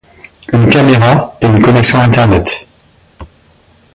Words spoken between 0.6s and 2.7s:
caméra et une connexion Internet.